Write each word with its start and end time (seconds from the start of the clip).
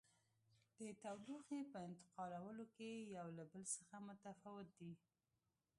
د 0.79 0.81
تودوخې 1.01 1.59
په 1.71 1.77
انتقالولو 1.87 2.65
کې 2.75 2.91
یو 3.17 3.27
له 3.37 3.43
بل 3.51 3.63
څخه 3.75 3.95
متفاوت 4.07 4.67
دي. 4.79 4.93